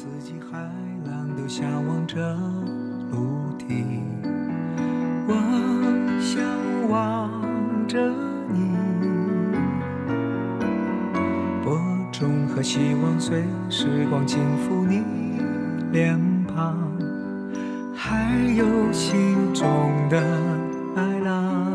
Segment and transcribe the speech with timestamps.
[0.00, 0.56] 四季海
[1.04, 2.16] 浪都向往着
[3.10, 4.00] 陆地，
[5.26, 5.34] 我
[6.20, 6.40] 向
[6.88, 7.28] 往
[7.88, 7.98] 着
[8.48, 8.60] 你，
[11.64, 11.76] 播
[12.12, 15.02] 种和希望随时光轻抚你
[15.90, 16.78] 脸庞，
[17.92, 20.22] 还有心中的
[20.94, 21.74] 爱浪。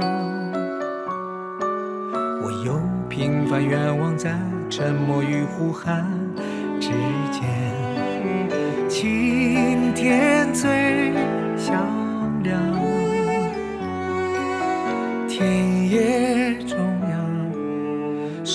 [2.41, 2.79] 我有
[3.09, 6.09] 平凡愿望，在沉默与呼喊
[6.79, 6.87] 之
[7.33, 7.72] 间，
[9.03, 11.11] 今天最
[11.57, 11.75] 响
[12.41, 12.57] 亮，
[15.27, 16.77] 田野中
[17.09, 18.45] 央，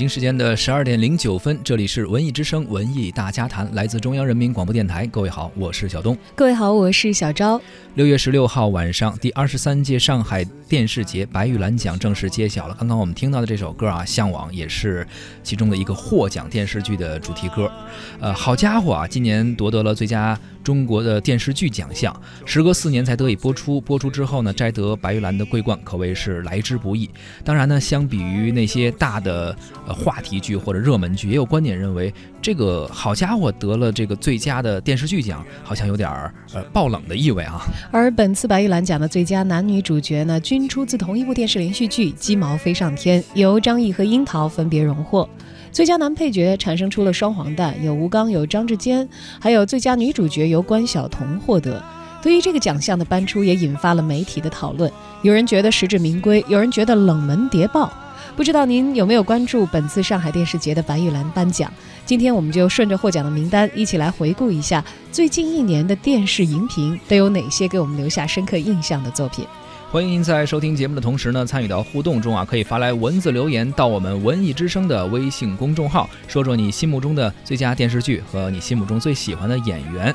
[0.00, 5.06] 京时间的十二点零九分，这里是文艺之声文艺大家谈，来自中央人民广播电台。
[5.08, 6.16] 各位好，我是小东。
[6.34, 7.60] 各位好，我是小昭。
[7.96, 12.74] 六月十六号晚上，第二十三届上海电视节白玉兰奖正式揭晓了。
[12.78, 15.06] 刚刚我们听到的这首歌啊，《向往》也是
[15.42, 17.70] 其中的一个获奖电视剧的主题歌。
[18.20, 23.80] 呃，好家伙啊，今年夺得了最佳中国的电视剧奖项，时隔四年才得以播出。
[23.80, 27.08] 播出之后呢，摘得白玉兰的桂冠，可谓是来之不易。
[27.44, 32.12] 当然呢，相比于那些大的呃话题剧或者热门剧，也有观点认为，
[32.42, 37.60] 这个好家伙得了这个最佳的电视剧奖，好像有点儿呃爆冷的意味啊。
[37.90, 45.28] 而本次白玉兰奖的最佳男女主角呢，均出自同一部电视连续剧《鸡毛飞上天》，由张译和樱桃分别荣获。
[45.72, 49.08] 最佳男配角产生出了双黄蛋，有吴刚，有张志坚，
[49.38, 51.82] 还有最佳女主角由关晓彤获得。
[52.20, 54.90] 对于这个奖项的颁出，也引发了媒体的讨论。
[55.22, 57.90] 有人觉得实至名归，有人觉得冷门谍报。
[58.36, 61.72] 不知道您有没有关注本次上海电视节的白玉兰颁奖？
[62.04, 69.46] 今天我们就顺着获奖的名单，一起来回顾一下最近一年的电视荧屏都有哪些给我们留下深刻印象的作品。
[69.92, 80.14] 欢迎您在收听节目的同时呢，参与到互动中啊，可以发来文字留言到我们文艺之声的微信公众号，说说你心目中的最佳电视剧和你心目中最喜欢的演员。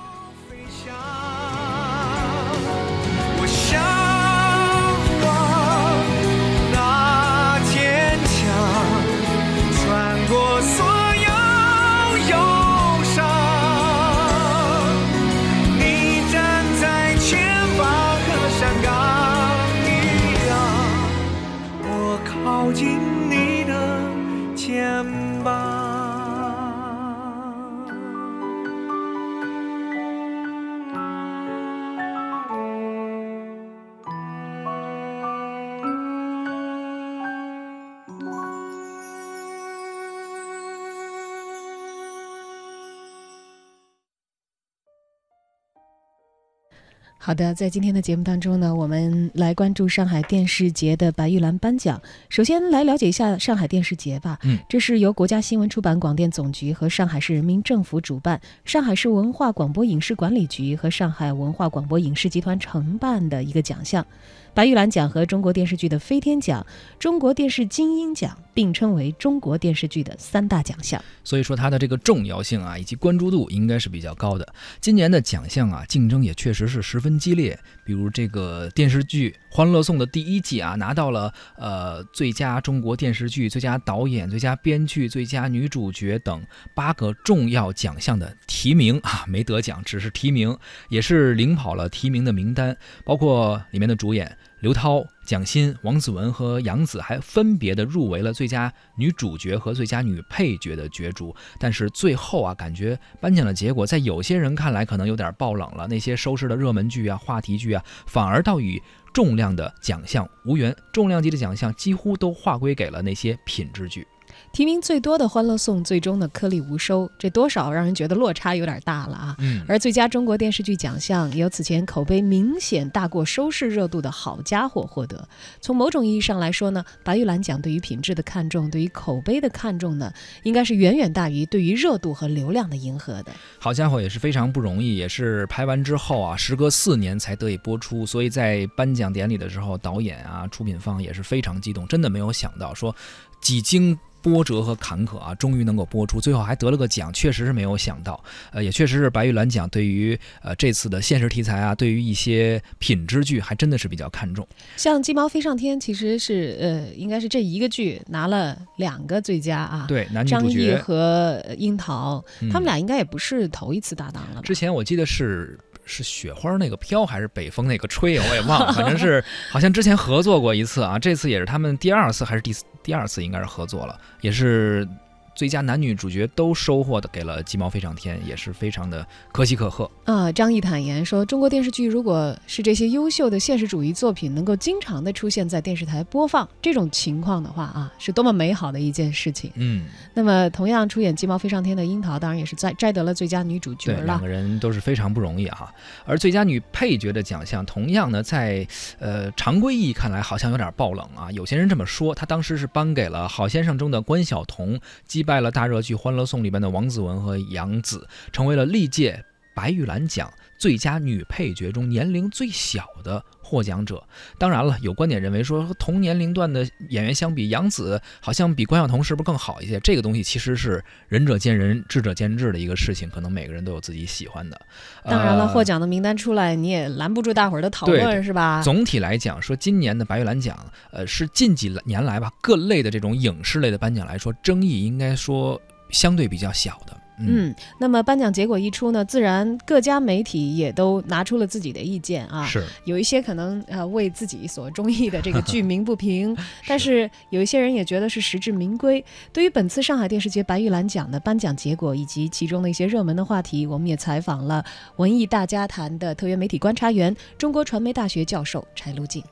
[47.25, 51.99] 好的，在今天的节目当中呢，我们来关注上海电视节的白玉兰颁奖。
[52.29, 54.37] 首先来了解一下上海电视节吧。
[54.43, 64.05] 嗯，这是由国家新闻出版广电总局和上海市人民政府主办，上海市文化广播影视管理局和上海文化广播影视集团承办的一个奖项。
[64.53, 66.65] 白玉兰奖和中国电视剧的飞天奖、
[66.97, 71.03] 中国电视金鹰奖并称为中国电视剧的三大奖项。
[71.25, 74.47] 所以说它的这个重要性啊，以及关注度应该是比较高的。
[74.79, 77.57] 今年的奖项啊，竞争也确实是十分激烈。
[77.83, 90.57] 比如这个电视剧《欢乐颂》的第一季啊，拿到了呃最佳中国电视剧、最佳导演、最佳编剧、最佳女主角等八个重要奖项的提名啊，没得奖，只是提名，
[90.89, 94.35] 也是领跑了提名的名单，包括里面的主演。
[94.65, 105.85] 刘涛、蒋欣、王子文和杨紫还分别的入围了最佳女主角和最佳女配角的角逐，但是最后啊，感觉颁奖的结果在有些人看来可能有点爆冷了。
[105.87, 108.81] 那些收视的热门剧啊、话题剧啊，反而倒与
[109.13, 114.07] 重量的奖项无缘，重量级的奖项几乎都划归给了那些品质剧。
[114.55, 119.35] 提名最多的《欢乐颂》最终呢颗粒无收，这多少让人觉得落差有点大了啊。
[119.39, 125.27] 嗯，而最佳中国电视剧奖项由此前口碑明显大过收视热度的好家伙获得。
[125.59, 130.09] 从某种意义上来说呢，白玉兰奖对于品质的看重，对于口碑的看重呢，
[130.43, 133.33] 应该是远远大于对于热度和流量的迎合的。
[133.59, 142.95] 好家伙，也是非常不容易，也是拍完之后啊，时隔四年才得以播出，所以在颁奖典礼的时候，导演啊、出品方也是非常激动，真的没有想到说
[143.41, 143.99] 几经。
[144.25, 148.23] 波折和坎坷啊，终于能够播出，最后还得了个奖，确实是没有想到。
[148.51, 154.47] 呃，也确实是白玉兰奖对于呃这次的现实题材啊，对于一些品质剧还真的是比较看重。
[154.77, 159.85] 像《鸡毛飞上天》，其实是呃，应该是这一个剧拿了两个最佳啊。
[159.87, 164.41] 对，男女张译主角和樱桃，嗯他们俩应该也不是头一次搭档了吧？
[164.41, 172.53] 之前我记得是是雪花那个飘还是北风那个吹，我也忘了，反正是 好像之前合作过一次啊，这次也是他们第二次还是第
[172.83, 174.87] 第二次应该是合作了，也是
[175.35, 179.89] 最佳男女主角都收获的给了《鸡毛飞上天》，也是非常的可喜可贺。
[180.05, 189.51] 啊，张译坦言说，中国电视剧如果是这些优秀的现实主义作品能够经常的出现在电视台播放，这种情况的话啊，是多么美好的一件事情。
[189.55, 194.27] 嗯，那么，同样出演《鸡毛飞上天》的樱桃，当然也是摘摘得了最佳女主角了，两个。
[194.27, 195.73] 人都是非常不容易哈。
[196.05, 198.67] 而最佳女配角的奖项，同样呢，在
[198.99, 201.31] 呃常规意义看来好像有点爆冷啊。
[201.31, 214.03] 有些人这么说，他当时是颁给了《好先生》中的关晓彤，击败了大热剧《欢乐颂》里面的王子文和杨紫，成为了历届白玉兰奖最佳女配角中年龄最小的获奖者。
[214.37, 219.79] 当然了，有观点认为说，和同年龄段的演员相比，杨紫好像比关晓彤是不是更好一些？
[219.81, 224.59] 这个东西其实是仁者见仁，智者见智的一个事情，可能每个人都有自己喜欢的。
[225.03, 228.61] 当然了，呃获奖的名单出来，你也拦不住大伙儿的讨论，是吧？
[228.63, 230.57] 总体来讲，说今年的白玉兰奖，
[230.91, 236.97] 呃，是近几年来吧，各类的这种影视类的颁奖来说，争议应该说相对比较小的。
[237.17, 242.45] 嗯，嗯，那么颁奖结果一出呢，自然各家媒体也都拿出了自己的意见啊。
[242.45, 246.35] 是，有一些可能呃为自己所中意的这个剧鸣不平，
[246.67, 249.03] 但是有一些人也觉得是实至名归。
[249.31, 254.63] 对于本次上海电视节白玉兰奖的颁奖结果以及其中的一些热门的话题，我们也采访了
[254.97, 259.23] 文艺大家谈的特约媒体观察员、中国传媒大学教授柴路静。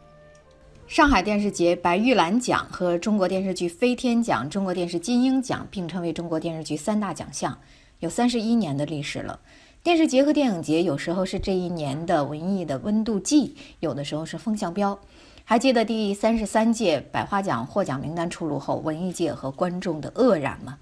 [0.94, 7.58] 上海电视节白玉兰奖和中国电视剧飞天奖、中国电视金鹰奖并称为中国电视剧三大奖项，
[7.98, 9.40] 有三十一年的历史了。
[9.82, 15.00] 电视节和电影节有时候是这一年的文艺的温度计，有的时候是风向标。
[15.44, 20.78] 还记得第三十三届百花奖获奖名单出炉后，文艺界和观众的愕然吗？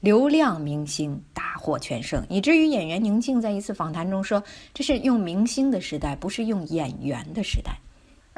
[0.00, 4.42] 流量明星大获全胜，以至于演员宁静在一次访谈中说
[4.72, 7.72] ：“这是用明星的时代，不是用演员的时代。”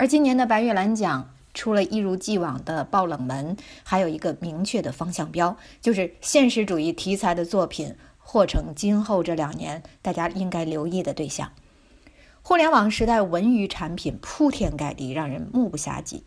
[0.02, 11.52] 而今年的白玉兰奖除了一如既往的爆冷门，还有一个明确的方向标，就是现实主义题材的作品或成今后这两年大家应该留意的对象。
[12.42, 16.22] 互联网时代，文娱产品铺天盖地，让人目不暇接。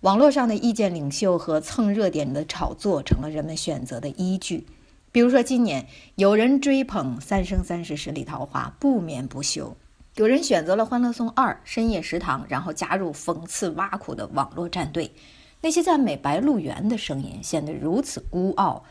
[0.00, 4.66] 网络上的意见领袖和蹭热点的炒作成了人们选择的依据。
[5.12, 5.86] 比如说，今年
[6.16, 9.76] 有人追捧《三生三世十里桃花》，不眠不休。
[10.16, 15.10] 有人选择了《欢乐颂二》深夜食堂，然后加入讽刺挖苦的网络战队。
[15.60, 18.82] 那些赞美白鹿原的声音显得如此孤傲，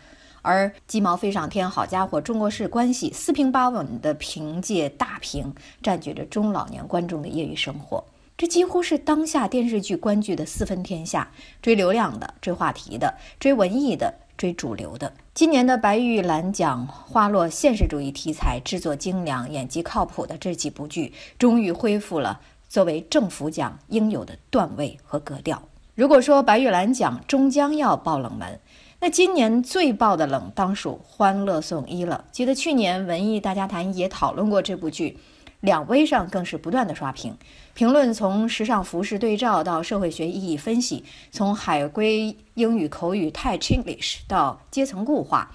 [0.41, 8.03] 而《鸡毛飞上天》好家伙，中国式关系四平八稳的凭借大屏占据着中老年观众的业余生活。
[8.37, 11.29] 这几乎是当下电视剧观剧的四分天下：
[11.61, 15.13] 追流量的、追话题的、追文艺的、追主流的。
[15.39, 25.63] 今年的白玉兰奖花落现实主义题材，制作精良、演技靠谱的这几部剧，终于恢复了作为政府奖应有的段位和格调。
[25.95, 28.59] 如果说白玉兰奖终将要爆冷门，
[28.99, 32.25] 那今年最爆的冷当属《欢乐颂一》了。
[32.33, 35.17] 记得去年文艺大家谈也讨论过这部剧，
[35.61, 37.37] 两微上更是不断的刷屏，
[37.73, 45.51] 评论从时尚服饰对照到社会学意义分析，从海归英语口语太 Chinglish 到阶层固化，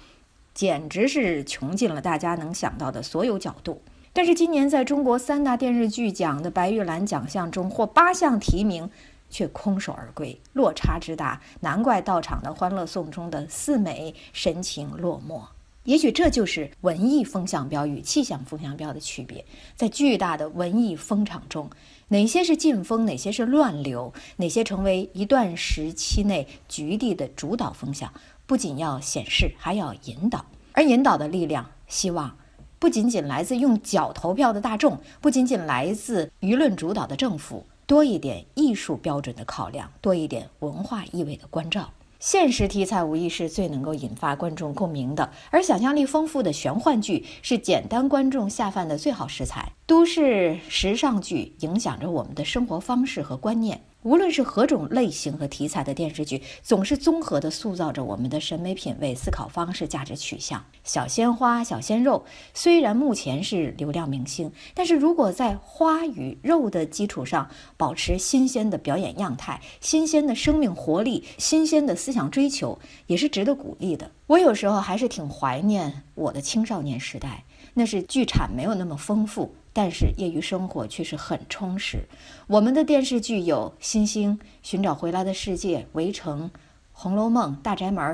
[0.52, 3.80] 简直是穷尽了大家能想到的所有角度。
[4.12, 8.88] 但是今年在中国三大电视剧奖的白玉兰奖项中获八项提名，
[9.30, 15.40] 却空手而归，落差之大，难怪到场的《欢乐颂》中的四美神情落寞。
[15.84, 19.44] 也许这就是文艺风向标与气象风向标的区别。
[19.76, 21.68] 在巨大的文艺风场中，
[22.08, 28.10] 哪些是劲风，哪些是乱流，哪些成为一段时期内局地的主导风向，
[28.46, 30.44] 不仅要显示，还要引导。
[30.72, 32.34] 而引导的力量，希望
[32.78, 41.92] 不仅仅来自用脚投票的大众，不仅仅来自舆论主导的政府，多一点艺术标准的考量，多一点文化意味的关照。
[42.24, 49.72] 现实题材无疑是最能够引发观众共鸣的，而想象力丰富的玄幻剧是简单观众下饭的最好食材。
[49.84, 53.82] 都市时尚剧影响着我们的生活方式和观念。
[54.04, 60.62] 无论是何种类型和题材的电视剧，总是综合地塑造着我们的审美品味、思考方式、价值取向。
[60.84, 74.10] 小鲜花、小鲜肉虽然目前是流量明星，但是如果在花与肉的基础上保持新鲜的表演样态、新鲜的生命活力、新鲜的思想追求，也是值得鼓励的。
[74.26, 77.44] 我有时候还是挺怀念我的青少年时代，
[77.74, 79.54] 那是剧产没有那么丰富。
[79.76, 82.04] 但是业余生活却是很充实。
[82.46, 86.42] 我们的电视剧有《星星寻找回来的世界》《围城》
[86.92, 88.04] 《红楼梦》《大宅门》。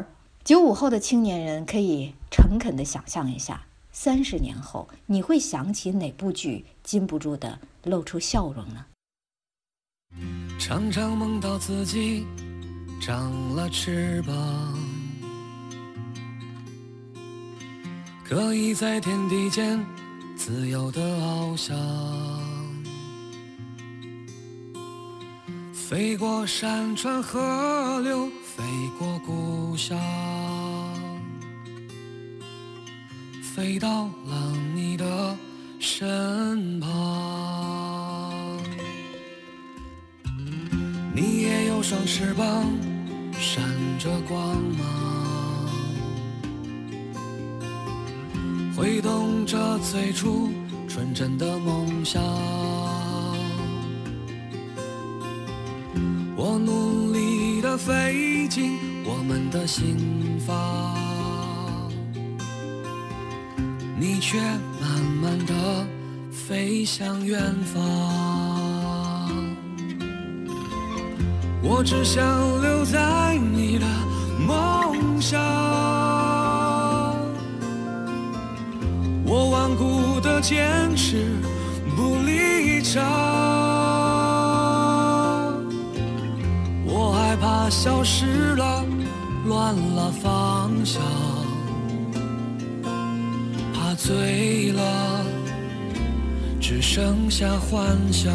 [0.43, 8.87] 九五后的青年人可以诚恳地想象一下，三十年后你会想起哪部剧，禁不住地露出笑容呢？
[10.59, 12.25] 常常梦到自己
[13.03, 14.75] 长了翅膀，
[18.31, 19.85] 可以在天地间。
[20.37, 21.77] 自由的翱翔，
[25.75, 28.63] 飞过山川河流，飞
[28.97, 29.99] 过故乡，
[33.43, 35.37] 飞到了你的
[35.81, 36.89] 身旁。
[41.13, 42.65] 你也有双翅膀，
[43.33, 43.61] 闪
[43.99, 45.00] 着光芒。
[48.81, 50.49] 挥动着最初
[50.89, 52.23] 纯真的梦想，
[56.35, 61.93] 我努力的飞进我们的心房，
[63.99, 65.87] 你却慢慢的
[66.33, 67.39] 飞向远
[67.75, 67.83] 方。
[71.63, 72.25] 我只想
[72.63, 73.87] 留在你的
[74.49, 75.90] 梦乡。
[80.41, 81.27] 坚持
[81.95, 83.03] 不离场，
[86.87, 88.85] 我害怕消失了，
[89.47, 91.03] 乱了方向，
[93.75, 95.25] 怕醉了，
[96.59, 98.33] 只剩下幻想。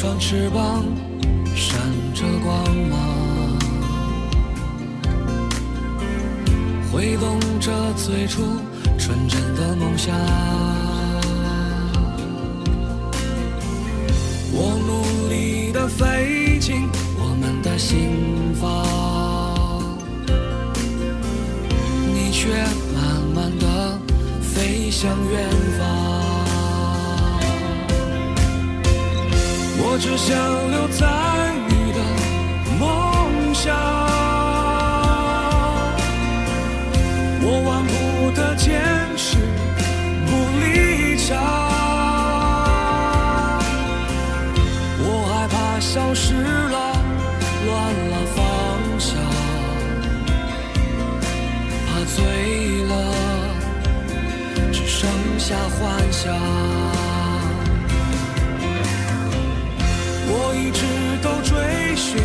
[0.00, 0.82] 双翅膀
[1.54, 1.78] 闪
[2.14, 2.98] 着光芒，
[6.90, 8.40] 挥动着最初
[8.98, 10.16] 纯真的梦想。
[14.54, 16.88] 我努力的飞进
[17.18, 19.86] 我们的心房，
[22.14, 22.48] 你却
[22.94, 23.98] 慢慢的
[24.40, 25.46] 飞向远
[25.78, 26.09] 方。
[29.92, 30.38] 我只想
[30.70, 31.04] 留在
[31.68, 31.98] 你的
[32.78, 33.74] 梦乡，
[37.42, 38.70] 我顽固的坚
[39.16, 39.36] 持
[40.26, 40.30] 不
[40.60, 41.34] 离场，
[45.02, 46.78] 我害怕消失了，
[47.66, 47.68] 乱
[48.10, 48.38] 了方
[49.00, 49.10] 向，
[51.88, 52.16] 怕醉
[52.84, 52.92] 了，
[54.72, 56.89] 只剩下幻想。
[60.32, 60.86] 我一直
[61.22, 62.22] 都追寻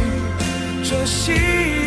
[0.84, 1.85] 着希望，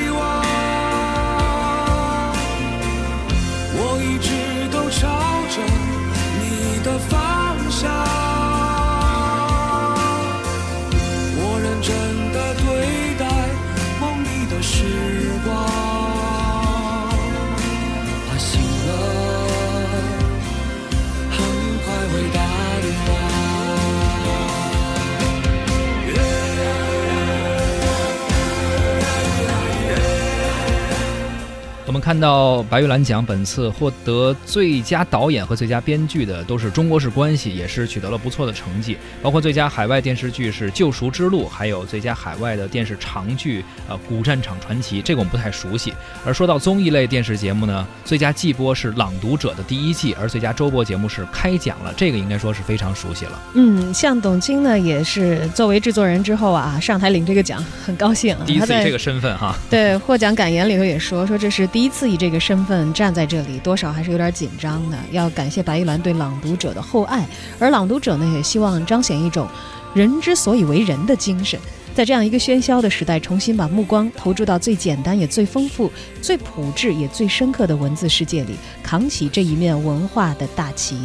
[32.18, 38.98] 看到白玉兰奖本次获得最佳导演和最佳编剧的都是中国式关系，也是取得了不错的成绩。
[39.22, 45.94] 包括最佳海外电视剧是《救赎之路》，还有最佳海外的电视长剧呃《古战场传奇》，这个我们不太熟悉。
[46.26, 53.40] 而说到综艺类电视节目呢，最佳季播是《朗读者》的第一季，而最佳周播节目是《开讲了》，这个应该说是非常熟悉了。
[53.54, 58.36] 嗯，像董卿呢，也是作为制作人之后啊，上台领这个奖，很高兴。
[58.44, 64.98] 第一次以这个身份哈，对获奖感言里头也说说这是第一次以这个身份站在这里，多少还是有点紧张的。
[65.12, 67.24] 要感谢白玉兰对《朗读者》的厚爱，
[67.58, 69.46] 而《朗读者》呢，也希望彰显一种
[69.94, 71.58] 人之所以为人的精神，
[71.94, 75.90] 在这样一个喧嚣的时代，重新把目光投注到最简单也最丰富、
[76.22, 80.96] 最朴质也最深刻的文字世界里，扛起这一面文化的大旗。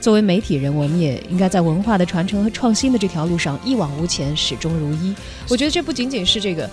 [0.00, 5.14] 作为媒体人，我们也应该在文化的传承和创新的这条路上一往无前，始终如一。
[5.48, 6.68] 我觉得这不仅仅是这个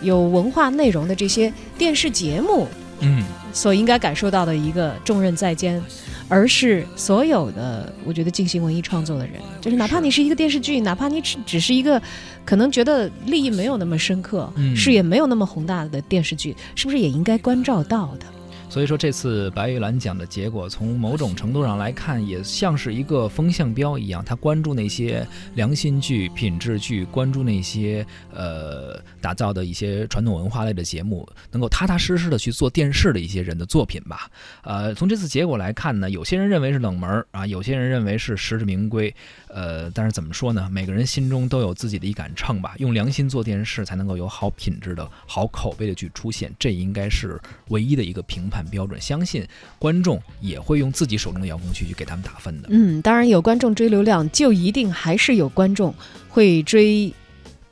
[0.00, 2.66] 有文化内容的这些电视节目。
[3.02, 5.82] 嗯，所应该感受到的一个重任在肩，
[6.28, 12.00] 而是所有的我觉得进行文艺创作的人，就是哪怕你是一个电视剧，哪怕你只只是一个
[12.44, 18.26] 可能觉得利益没有那么深刻，视野没有那么宏大的电视剧，是不是也应该关照到的？
[18.72, 24.24] 所以说，这次白玉兰奖的结果，从某种程度上来看，也像是一个风向标一样。
[24.24, 28.02] 他关注那些良心剧、品质剧，关注那些
[28.32, 34.30] 呃打造的一些传统文化类的节目，能够踏踏实实的去做电视的一些人的作品吧。
[34.62, 39.14] 呃，从这次结果来看呢，有些人认为是冷门啊，有些人认为是实至名归。
[39.48, 40.66] 呃，但是怎么说呢？
[40.72, 42.74] 每个人心中都有自己的一杆秤吧。
[42.78, 46.50] 用良心做电视，才能够有好品质的好口碑的剧出现。
[46.58, 47.38] 这应该是
[47.68, 48.61] 唯一的一个评判。
[48.70, 49.46] 标准，相信
[49.78, 52.68] 观众也会用自己手中的遥控器去给他们打分的。
[52.70, 55.94] 嗯，当然有观众追流量，就一定还是有观众
[56.28, 57.12] 会追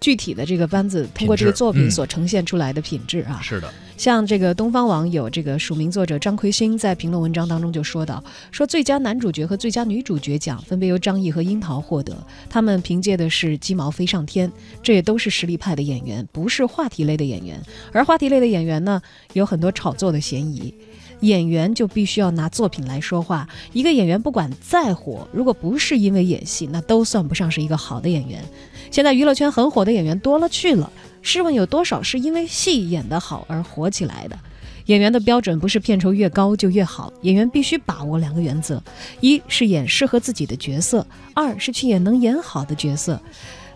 [0.00, 3.40] 具体的这个班子通过这个作品所呈现出来的品质啊。
[3.42, 3.72] 是的。
[4.00, 12.16] 像这个东方网有这个署名作者张奎星在评论文章当中就说到，说最佳男主角和最佳女主角奖分别由张译和樱桃获得，
[12.48, 14.50] 他们凭借的是鸡毛飞上天，
[14.82, 17.60] 这也都是实力派的演员，不是话题类的演员。
[17.92, 19.02] 而话题类的演员呢，
[19.34, 20.72] 有很多炒作的嫌疑。
[21.20, 23.46] 演员就必须要拿作品来说话。
[23.74, 28.42] 一个演员不管再火，如果不是因为演戏，那都算不上是一个好的演员。
[28.90, 30.92] 现在娱乐圈很火的演员多了去了，
[31.22, 34.38] 试问有多少是因为戏演得好而火起来的？
[34.86, 38.82] 演员的标准不是片酬越高就越好，演员必须把握两个原则：
[39.20, 43.20] 一是演适合自己的角色，二是去演能演好的角色。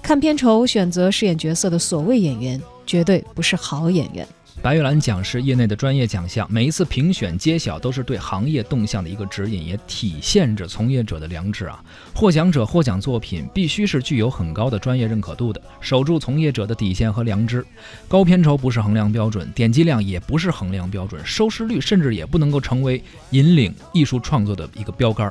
[0.02, 4.26] 看片酬选择饰演角色的所谓演员，绝对不是好演员。
[4.64, 11.84] 白玉兰奖是业内的专业奖项，每一次评选揭晓都是对行业动向的一个指引，也体现着从业者的良知啊。
[12.14, 17.62] 获奖者获奖作品必须是具有很高的专业认可度的，守住从业者的底线和良知。
[18.08, 25.30] 高片酬不是衡量标准，点击量也不是衡量标准，收视率甚至也不能够成为引领艺术创作的一个标杆。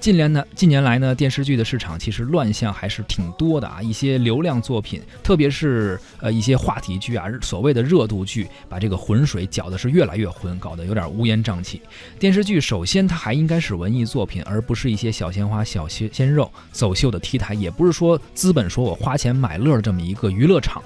[0.00, 3.80] 近年呢，近年来呢，电视剧的市场其实乱象还是挺多的啊。
[3.80, 11.82] 一些流量作品，特别是呃一些话题剧啊，所谓的热度剧，把这个浑水搅的是越来越浑，搞得有点乌烟瘴气。
[12.18, 20.82] 电视剧首先它还应该是文艺作品，而不是一些小鲜花、小鲜鲜肉走秀的 T 台，也不是说资本说我花钱买乐这么一个娱乐场。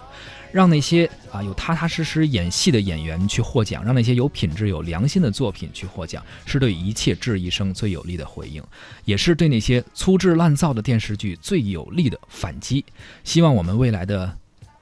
[0.52, 8.62] 让那些啊有踏踏实实演戏的演员去获奖，让那些有品质、有良心的作品去获奖，是对一切质疑声最有力的回应，
[9.04, 12.84] 也是对那些粗制滥造的电视剧最有力的反击。
[13.22, 14.34] 希望我们未来的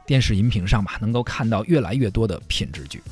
[0.06, 3.02] 电视荧屏上吧，能够看到越来越多的品质剧。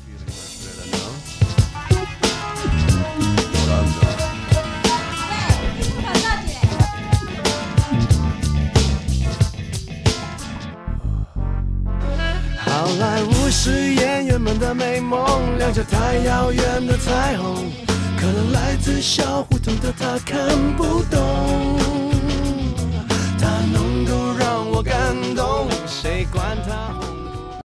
[12.57, 17.71] 好莱坞是演员们的美梦，亮着太遥远的彩虹，
[18.17, 21.79] 可能来自小胡同的他看不懂，
[26.03, 27.22] 谁管他。